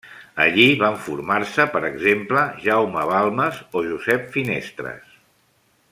Allí 0.43 0.63
van 0.83 0.95
formar-se, 1.07 1.67
per 1.75 1.81
exemple, 1.91 2.45
Jaume 2.65 3.05
Balmes 3.13 3.63
o 3.81 3.87
Josep 3.91 4.29
Finestres. 4.39 5.17